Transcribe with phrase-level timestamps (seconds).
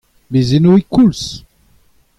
[0.31, 1.23] Bez eno e-koulz!